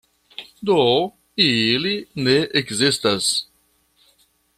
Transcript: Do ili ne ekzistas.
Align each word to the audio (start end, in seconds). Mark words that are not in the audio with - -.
Do 0.69 0.77
ili 1.45 1.93
ne 2.29 2.35
ekzistas. 2.61 3.29